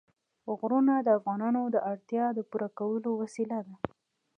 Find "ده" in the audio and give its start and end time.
3.67-3.75